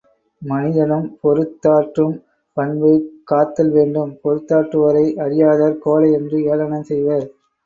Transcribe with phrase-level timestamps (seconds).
[0.41, 2.15] மனிதனும் பொறுத்தாற்றும்
[2.57, 2.91] பண்பு
[3.23, 7.27] காத்தல் வேண்டும் பொறுத்தாற்றுவோரை, அறியாதார் கோழை என்று ஏளனம் செய்வர்.